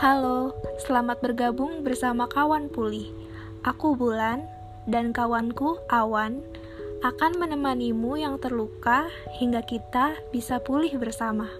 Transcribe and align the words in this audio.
Halo, 0.00 0.56
selamat 0.80 1.20
bergabung 1.20 1.84
bersama 1.84 2.24
kawan 2.24 2.72
pulih. 2.72 3.12
Aku 3.68 3.92
Bulan 4.00 4.48
dan 4.88 5.12
kawanku 5.12 5.76
Awan 5.92 6.40
akan 7.04 7.36
menemanimu 7.36 8.16
yang 8.16 8.40
terluka 8.40 9.12
hingga 9.36 9.60
kita 9.60 10.16
bisa 10.32 10.56
pulih 10.56 10.96
bersama. 10.96 11.52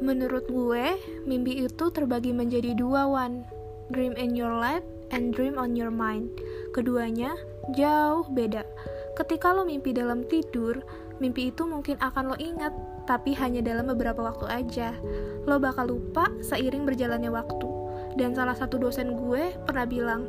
Menurut 0.00 0.48
gue, 0.48 0.96
mimpi 1.28 1.68
itu 1.68 1.92
terbagi 1.92 2.32
menjadi 2.32 2.72
dua, 2.72 3.04
Wan. 3.12 3.44
Dream 3.92 4.16
in 4.16 4.32
your 4.32 4.56
life 4.56 4.88
and 5.12 5.36
dream 5.36 5.60
on 5.60 5.76
your 5.76 5.92
mind. 5.92 6.32
Keduanya 6.72 7.36
jauh 7.76 8.24
beda. 8.32 8.64
Ketika 9.12 9.52
lo 9.52 9.68
mimpi 9.68 9.92
dalam 9.92 10.24
tidur, 10.24 10.80
mimpi 11.20 11.52
itu 11.52 11.68
mungkin 11.68 12.00
akan 12.00 12.32
lo 12.32 12.36
ingat, 12.40 12.72
tapi 13.12 13.36
hanya 13.36 13.60
dalam 13.60 13.92
beberapa 13.92 14.24
waktu 14.24 14.48
aja. 14.48 14.96
Lo 15.44 15.60
bakal 15.60 15.92
lupa 15.92 16.32
seiring 16.40 16.88
berjalannya 16.88 17.28
waktu. 17.28 17.68
Dan 18.16 18.32
salah 18.32 18.56
satu 18.56 18.80
dosen 18.80 19.12
gue 19.20 19.52
pernah 19.68 19.84
bilang, 19.84 20.24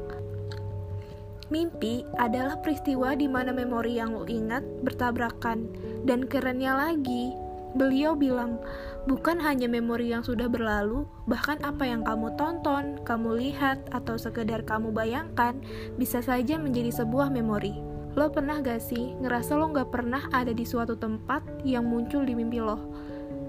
Mimpi 1.48 2.04
adalah 2.20 2.60
peristiwa 2.60 3.16
di 3.16 3.32
mana 3.32 3.56
memori 3.56 3.96
yang 3.96 4.12
lo 4.12 4.28
ingat 4.28 4.68
bertabrakan. 4.84 5.72
Dan 6.04 6.28
kerennya 6.28 6.76
lagi, 6.76 7.32
beliau 7.80 8.20
bilang, 8.20 8.60
bukan 9.08 9.40
hanya 9.40 9.72
memori 9.72 10.12
yang 10.12 10.26
sudah 10.26 10.52
berlalu, 10.52 11.08
bahkan 11.24 11.62
apa 11.64 11.88
yang 11.88 12.04
kamu 12.04 12.36
tonton, 12.36 13.00
kamu 13.08 13.40
lihat, 13.48 13.80
atau 13.96 14.20
sekedar 14.20 14.68
kamu 14.68 14.92
bayangkan 14.92 15.56
bisa 15.96 16.20
saja 16.20 16.60
menjadi 16.60 17.06
sebuah 17.06 17.32
memori. 17.32 17.93
Lo 18.14 18.30
pernah 18.30 18.62
gak 18.62 18.78
sih 18.78 19.18
ngerasa 19.18 19.58
lo 19.58 19.74
gak 19.74 19.90
pernah 19.90 20.30
ada 20.30 20.54
di 20.54 20.62
suatu 20.62 20.94
tempat 20.94 21.42
yang 21.66 21.90
muncul 21.90 22.22
di 22.22 22.38
mimpi 22.38 22.62
lo? 22.62 22.78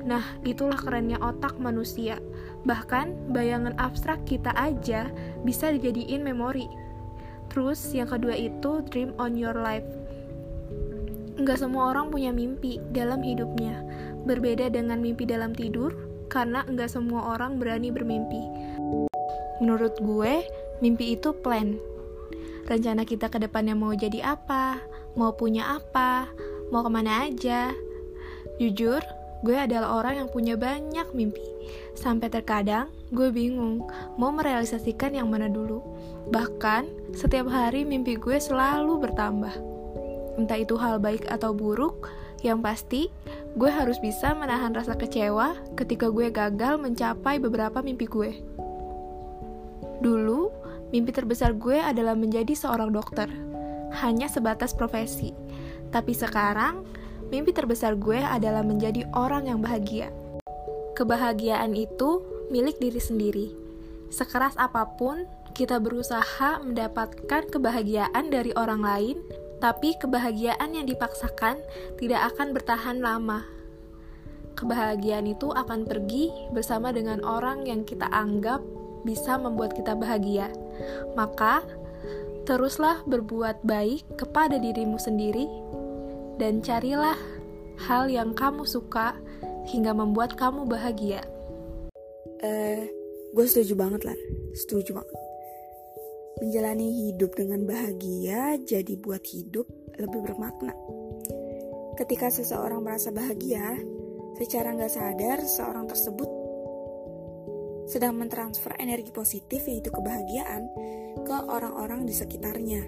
Nah, 0.05 0.25
itulah 0.45 0.77
kerennya 0.77 1.17
otak 1.21 1.56
manusia. 1.56 2.21
Bahkan, 2.69 3.33
bayangan 3.33 3.77
abstrak 3.81 4.25
kita 4.29 4.53
aja 4.56 5.09
bisa 5.45 5.73
dijadiin 5.73 6.25
memori. 6.25 6.69
Terus, 7.48 7.93
yang 7.93 8.09
kedua 8.09 8.37
itu 8.37 8.84
dream 8.89 9.17
on 9.17 9.37
your 9.37 9.56
life. 9.56 9.84
Nggak 11.41 11.61
semua 11.61 11.93
orang 11.93 12.12
punya 12.12 12.33
mimpi 12.33 12.81
dalam 12.93 13.25
hidupnya. 13.25 13.81
Berbeda 14.28 14.69
dengan 14.73 15.01
mimpi 15.01 15.25
dalam 15.25 15.56
tidur, 15.56 15.93
karena 16.28 16.65
nggak 16.69 16.89
semua 16.89 17.37
orang 17.37 17.56
berani 17.56 17.93
bermimpi. 17.93 18.45
Menurut 19.61 19.97
gue, 20.01 20.45
mimpi 20.84 21.17
itu 21.17 21.33
plan, 21.33 21.81
rencana 22.65 23.05
kita 23.05 23.29
ke 23.29 23.39
depannya 23.41 23.77
mau 23.77 23.93
jadi 23.93 24.37
apa, 24.37 24.81
mau 25.15 25.33
punya 25.37 25.79
apa, 25.81 26.29
mau 26.73 26.83
ke 26.84 26.91
mana 26.91 27.29
aja. 27.29 27.73
Jujur, 28.56 29.01
gue 29.45 29.56
adalah 29.56 30.01
orang 30.01 30.25
yang 30.25 30.29
punya 30.33 30.55
banyak 30.56 31.11
mimpi. 31.12 31.45
Sampai 31.95 32.33
terkadang 32.33 32.91
gue 33.15 33.31
bingung 33.31 33.84
mau 34.17 34.33
merealisasikan 34.33 35.15
yang 35.15 35.29
mana 35.31 35.47
dulu. 35.47 35.84
Bahkan, 36.33 37.15
setiap 37.15 37.53
hari 37.53 37.84
mimpi 37.84 38.17
gue 38.17 38.41
selalu 38.41 39.05
bertambah. 39.05 39.55
Entah 40.34 40.59
itu 40.59 40.75
hal 40.75 40.99
baik 40.99 41.31
atau 41.31 41.55
buruk, 41.55 42.11
yang 42.45 42.61
pasti 42.61 43.09
gue 43.56 43.71
harus 43.71 43.97
bisa 44.03 44.37
menahan 44.37 44.75
rasa 44.77 44.93
kecewa 44.99 45.56
ketika 45.78 46.12
gue 46.12 46.28
gagal 46.28 46.77
mencapai 46.77 47.41
beberapa 47.41 47.81
mimpi 47.81 48.05
gue. 48.05 48.31
Dulu, 50.05 50.53
Mimpi 50.95 51.11
terbesar 51.11 51.59
gue 51.59 51.75
adalah 51.75 52.14
menjadi 52.14 52.55
seorang 52.55 52.95
dokter, 52.95 53.27
hanya 53.98 54.31
sebatas 54.31 54.70
profesi. 54.70 55.34
Tapi 55.91 56.14
sekarang, 56.14 56.87
mimpi 57.34 57.50
terbesar 57.50 57.98
gue 57.98 58.23
adalah 58.23 58.62
menjadi 58.62 59.03
orang 59.11 59.50
yang 59.50 59.59
bahagia. 59.59 60.15
Kebahagiaan 60.95 61.75
itu 61.75 62.22
milik 62.47 62.78
diri 62.78 63.03
sendiri. 63.03 63.47
Sekeras 64.06 64.55
apa 64.55 64.87
pun, 64.94 65.27
kita 65.59 65.82
berusaha 65.82 66.62
mendapatkan 66.62 67.50
kebahagiaan 67.50 68.31
dari 68.31 68.55
orang 68.55 68.87
lain, 68.87 69.19
tapi 69.59 69.99
kebahagiaan 69.99 70.78
yang 70.78 70.87
dipaksakan 70.87 71.59
tidak 71.99 72.22
akan 72.31 72.55
bertahan 72.55 73.03
lama. 73.03 73.43
Kebahagiaan 74.55 75.26
itu 75.26 75.50
akan 75.50 75.91
pergi 75.91 76.31
bersama 76.55 76.94
dengan 76.94 77.19
orang 77.26 77.66
yang 77.66 77.82
kita 77.82 78.06
anggap 78.15 78.62
bisa 79.03 79.34
membuat 79.34 79.75
kita 79.75 79.99
bahagia. 79.99 80.55
Maka, 81.17 81.65
teruslah 82.45 83.01
berbuat 83.09 83.65
baik 83.65 84.05
kepada 84.21 84.61
dirimu 84.61 85.01
sendiri 85.01 85.49
dan 86.37 86.61
carilah 86.61 87.17
hal 87.89 88.12
yang 88.12 88.37
kamu 88.37 88.69
suka 88.69 89.17
hingga 89.67 89.97
membuat 89.97 90.37
kamu 90.37 90.69
bahagia. 90.69 91.25
Eh, 92.45 92.85
gue 93.33 93.45
setuju 93.49 93.73
banget 93.75 94.05
lah, 94.05 94.19
setuju 94.53 95.01
banget. 95.01 95.17
Menjalani 96.45 97.09
hidup 97.09 97.33
dengan 97.39 97.65
bahagia 97.65 98.59
jadi 98.61 98.95
buat 99.01 99.25
hidup 99.25 99.65
lebih 99.97 100.21
bermakna. 100.21 100.75
Ketika 101.95 102.29
seseorang 102.29 102.83
merasa 102.83 103.15
bahagia, 103.15 103.79
secara 104.35 104.75
nggak 104.75 104.93
sadar 104.93 105.39
seorang 105.47 105.87
tersebut 105.87 106.44
sedang 107.84 108.17
mentransfer 108.17 108.72
energi 108.81 109.12
positif 109.12 109.65
yaitu 109.69 109.93
kebahagiaan 109.93 110.69
ke 111.25 111.37
orang-orang 111.49 112.09
di 112.09 112.15
sekitarnya. 112.17 112.83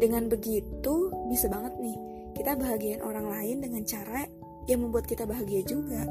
Dengan 0.00 0.26
begitu, 0.32 1.12
bisa 1.28 1.46
banget 1.52 1.76
nih 1.78 1.98
kita 2.34 2.56
bahagiain 2.56 3.02
orang 3.04 3.26
lain 3.28 3.60
dengan 3.60 3.82
cara 3.84 4.24
yang 4.70 4.86
membuat 4.86 5.04
kita 5.04 5.26
bahagia 5.26 5.60
juga. 5.66 6.06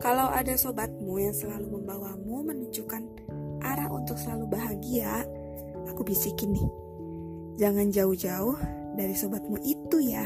Kalau 0.00 0.32
ada 0.32 0.56
sobatmu 0.56 1.20
yang 1.20 1.36
selalu 1.36 1.76
membawamu 1.76 2.46
menunjukkan 2.46 3.02
arah 3.60 3.88
untuk 3.92 4.16
selalu 4.16 4.48
bahagia, 4.48 5.28
aku 5.92 6.00
bisikin 6.04 6.56
nih. 6.56 6.68
Jangan 7.60 7.92
jauh-jauh 7.92 8.56
dari 8.96 9.12
sobatmu 9.12 9.60
itu 9.60 10.00
ya. 10.00 10.24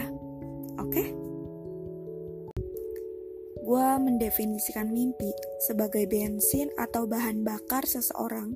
Gue 3.64 3.88
mendefinisikan 3.96 4.92
mimpi 4.92 5.32
sebagai 5.64 6.04
bensin 6.04 6.68
atau 6.76 7.08
bahan 7.08 7.40
bakar 7.48 7.88
seseorang 7.88 8.52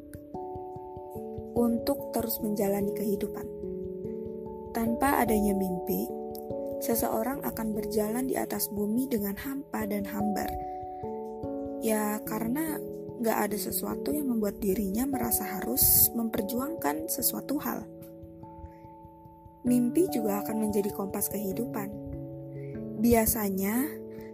untuk 1.56 2.12
terus 2.12 2.36
menjalani 2.44 2.92
kehidupan. 2.92 3.48
Tanpa 4.76 5.24
adanya 5.24 5.56
mimpi, 5.56 6.04
seseorang 6.84 7.40
akan 7.40 7.72
berjalan 7.72 8.28
di 8.28 8.36
atas 8.36 8.68
bumi 8.68 9.08
dengan 9.08 9.32
hampa 9.40 9.88
dan 9.88 10.04
hambar. 10.04 10.52
Ya, 11.80 12.20
karena 12.28 12.76
gak 13.24 13.48
ada 13.48 13.56
sesuatu 13.56 14.12
yang 14.12 14.28
membuat 14.28 14.60
dirinya 14.60 15.08
merasa 15.08 15.56
harus 15.58 16.12
memperjuangkan 16.12 17.08
sesuatu 17.08 17.56
hal. 17.64 17.80
Mimpi 19.64 20.04
juga 20.12 20.44
akan 20.44 20.68
menjadi 20.68 20.92
kompas 20.92 21.32
kehidupan. 21.32 21.90
Biasanya, 23.00 23.88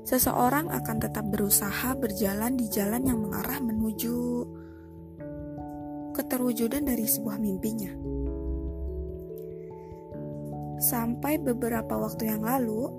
seseorang 0.04 0.68
akan 0.68 0.96
tetap 1.00 1.24
berusaha 1.32 1.96
berjalan 1.96 2.60
di 2.60 2.68
jalan 2.68 3.08
yang 3.08 3.24
mengarah 3.24 3.56
menuju 3.56 4.44
keterwujudan 6.12 6.84
dari 6.84 7.08
sebuah 7.08 7.40
mimpinya. 7.40 7.90
Sampai 10.78 11.40
beberapa 11.40 11.96
waktu 11.96 12.28
yang 12.28 12.44
lalu, 12.44 12.92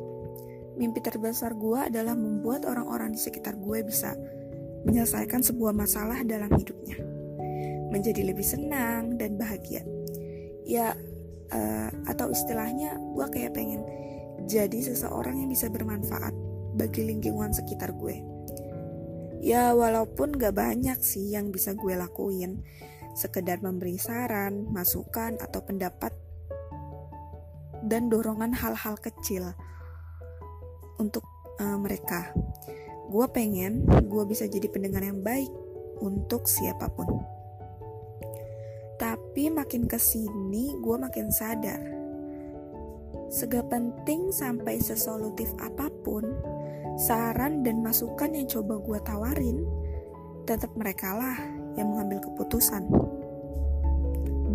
mimpi 0.76 1.00
terbesar 1.00 1.54
gue 1.54 1.88
adalah 1.88 2.18
membuat 2.18 2.66
orang-orang 2.66 3.14
di 3.14 3.22
sekitar 3.22 3.56
gue 3.62 3.86
bisa 3.86 4.18
menyelesaikan 4.90 5.46
sebuah 5.46 5.72
masalah 5.78 6.26
dalam 6.26 6.50
hidupnya, 6.58 6.98
menjadi 7.94 8.26
lebih 8.26 8.44
senang 8.44 9.16
dan 9.22 9.38
bahagia. 9.38 9.86
Ya, 10.66 10.98
uh, 11.54 11.90
atau 12.10 12.34
istilahnya, 12.34 12.98
gue 12.98 13.26
kayak 13.30 13.54
pengen 13.54 13.86
jadi 14.50 14.82
seseorang 14.82 15.46
yang 15.46 15.50
bisa 15.50 15.70
bermanfaat 15.70 16.45
bagi 16.76 17.08
lingkungan 17.08 17.56
sekitar 17.56 17.96
gue. 17.96 18.20
Ya 19.40 19.72
walaupun 19.72 20.36
gak 20.36 20.60
banyak 20.60 21.00
sih 21.00 21.32
yang 21.32 21.50
bisa 21.56 21.72
gue 21.72 21.96
lakuin, 21.96 22.62
sekedar 23.16 23.64
memberi 23.64 23.96
saran, 23.96 24.68
masukan, 24.70 25.40
atau 25.40 25.64
pendapat, 25.64 26.12
dan 27.88 28.12
dorongan 28.12 28.52
hal-hal 28.52 29.00
kecil 29.00 29.56
untuk 31.00 31.24
uh, 31.64 31.80
mereka. 31.80 32.36
Gue 33.08 33.26
pengen 33.32 33.86
gue 33.88 34.24
bisa 34.28 34.50
jadi 34.50 34.68
pendengar 34.68 35.06
yang 35.06 35.22
baik 35.24 35.52
untuk 36.04 36.50
siapa 36.50 36.92
pun. 36.92 37.08
Tapi 38.96 39.52
makin 39.52 39.86
ke 39.86 40.00
sini 40.00 40.74
gue 40.80 40.96
makin 40.98 41.28
sadar 41.30 41.96
Segak 43.26 43.74
penting 43.74 44.30
sampai 44.30 44.78
sesolutif 44.78 45.50
apa 45.58 45.90
pun, 46.06 46.24
saran 47.06 47.62
dan 47.62 47.86
masukan 47.86 48.34
yang 48.34 48.50
coba 48.50 48.82
gue 48.82 49.00
tawarin, 49.06 49.58
tetap 50.50 50.74
mereka 50.74 51.14
lah 51.14 51.38
yang 51.78 51.94
mengambil 51.94 52.26
keputusan. 52.26 52.90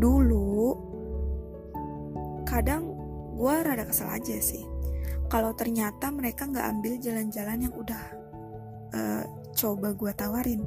Dulu, 0.02 0.74
kadang 2.42 2.90
gue 3.38 3.54
rada 3.54 3.86
kesel 3.86 4.10
aja 4.10 4.34
sih. 4.42 4.66
Kalau 5.30 5.54
ternyata 5.54 6.10
mereka 6.10 6.50
nggak 6.50 6.66
ambil 6.74 6.98
jalan-jalan 6.98 7.70
yang 7.70 7.74
udah 7.78 8.04
uh, 8.94 9.22
coba 9.54 9.94
gue 9.94 10.12
tawarin 10.14 10.62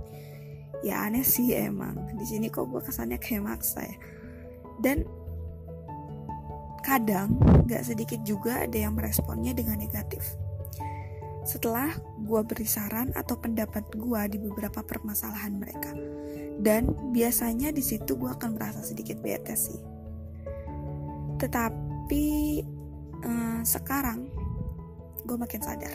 ya 0.83 1.07
aneh 1.07 1.23
sih 1.23 1.55
emang 1.55 1.95
di 2.19 2.25
sini 2.27 2.51
kok 2.51 2.67
gue 2.67 2.83
kesannya 2.83 3.15
kayak 3.15 3.47
maksa 3.47 3.87
ya 3.87 3.95
dan 4.83 5.07
kadang 6.83 7.39
gak 7.63 7.87
sedikit 7.87 8.19
juga 8.27 8.67
ada 8.67 8.75
yang 8.75 8.99
meresponnya 8.99 9.55
dengan 9.55 9.79
negatif 9.79 10.35
setelah 11.43 11.91
gue 12.23 12.41
beri 12.47 12.63
saran 12.63 13.11
atau 13.13 13.35
pendapat 13.35 13.83
gue 13.93 14.21
di 14.31 14.37
beberapa 14.39 14.79
permasalahan 14.83 15.59
mereka. 15.59 15.91
Dan 16.59 17.11
biasanya 17.11 17.75
di 17.75 17.83
situ 17.83 18.15
gue 18.15 18.31
akan 18.31 18.55
merasa 18.55 18.79
sedikit 18.83 19.19
bete 19.19 19.55
sih. 19.55 19.79
Tetapi 21.37 22.25
uh, 23.23 23.61
sekarang 23.67 24.31
gue 25.27 25.37
makin 25.39 25.61
sadar. 25.63 25.93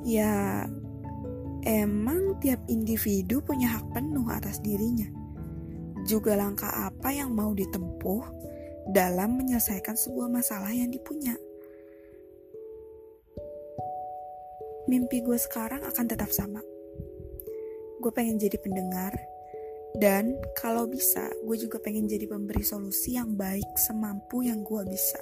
Ya 0.00 0.64
emang 1.68 2.40
tiap 2.40 2.64
individu 2.72 3.44
punya 3.44 3.76
hak 3.76 3.92
penuh 3.92 4.24
atas 4.32 4.64
dirinya. 4.64 5.08
Juga 6.08 6.32
langkah 6.32 6.88
apa 6.88 7.12
yang 7.12 7.36
mau 7.36 7.52
ditempuh 7.52 8.24
dalam 8.96 9.36
menyelesaikan 9.36 9.92
sebuah 9.92 10.32
masalah 10.32 10.72
yang 10.72 10.88
dipunya. 10.88 11.36
Mimpi 14.90 15.22
gue 15.22 15.38
sekarang 15.38 15.86
akan 15.86 16.06
tetap 16.10 16.34
sama. 16.34 16.58
Gue 18.02 18.10
pengen 18.10 18.42
jadi 18.42 18.58
pendengar, 18.58 19.14
dan 19.94 20.38
kalau 20.54 20.86
bisa, 20.86 21.30
gue 21.46 21.56
juga 21.58 21.82
pengen 21.82 22.06
jadi 22.06 22.30
pemberi 22.30 22.62
solusi 22.62 23.18
yang 23.18 23.34
baik 23.34 23.74
semampu 23.74 24.46
yang 24.46 24.62
gue 24.62 24.82
bisa. 24.86 25.18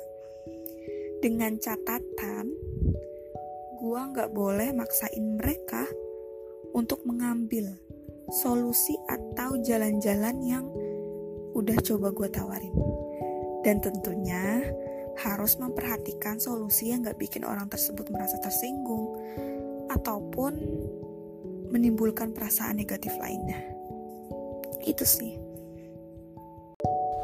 Dengan 1.21 1.57
catatan, 1.57 2.53
gue 3.81 4.01
nggak 4.13 4.31
boleh 4.33 4.73
maksain 4.77 5.37
mereka 5.41 5.89
untuk 6.77 7.05
mengambil 7.09 7.75
solusi 8.29 8.93
atau 9.09 9.57
jalan-jalan 9.65 10.37
yang 10.45 10.65
udah 11.57 11.79
coba 11.81 12.13
gue 12.13 12.29
tawarin. 12.29 12.77
Dan 13.65 13.81
tentunya 13.83 14.63
harus 15.19 15.59
memperhatikan 15.59 16.39
solusi 16.39 16.95
yang 16.95 17.03
gak 17.03 17.19
bikin 17.19 17.43
orang 17.43 17.67
tersebut 17.67 18.07
merasa 18.15 18.39
tersinggung 18.39 19.18
ataupun 19.93 20.53
menimbulkan 21.69 22.33
perasaan 22.33 22.81
negatif 22.81 23.13
lainnya. 23.21 23.61
Itu 24.85 25.05
sih. 25.05 25.37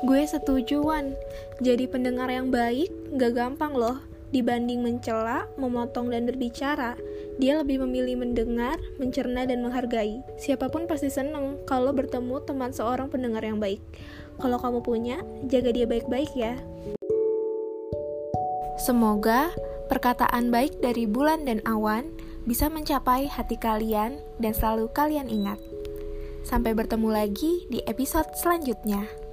Gue 0.04 0.28
setuju, 0.28 0.84
Wan. 0.84 1.16
Jadi 1.64 1.88
pendengar 1.88 2.28
yang 2.28 2.52
baik 2.52 2.92
gak 3.16 3.32
gampang 3.40 3.72
loh. 3.72 3.96
Dibanding 4.34 4.82
mencela, 4.82 5.46
memotong, 5.54 6.10
dan 6.10 6.26
berbicara, 6.26 6.98
dia 7.38 7.54
lebih 7.54 7.78
memilih 7.86 8.18
mendengar, 8.18 8.82
mencerna, 8.98 9.46
dan 9.46 9.62
menghargai. 9.62 10.26
Siapa 10.42 10.74
pun 10.74 10.90
pasti 10.90 11.06
seneng 11.06 11.62
kalau 11.70 11.94
bertemu 11.94 12.42
teman 12.42 12.74
seorang 12.74 13.06
pendengar 13.06 13.46
yang 13.46 13.62
baik. 13.62 13.78
Kalau 14.42 14.58
kamu 14.58 14.82
punya, 14.82 15.22
jaga 15.46 15.70
dia 15.70 15.86
baik-baik 15.86 16.34
ya. 16.34 16.58
Semoga 18.74 19.54
perkataan 19.86 20.50
baik 20.50 20.82
dari 20.82 21.06
bulan 21.06 21.46
dan 21.46 21.62
awan 21.62 22.10
bisa 22.44 22.68
mencapai 22.68 23.28
hati 23.28 23.56
kalian 23.56 24.20
dan 24.40 24.52
selalu 24.52 24.92
kalian 24.92 25.28
ingat. 25.28 25.56
Sampai 26.44 26.76
bertemu 26.76 27.08
lagi 27.08 27.64
di 27.72 27.80
episode 27.88 28.28
selanjutnya. 28.36 29.23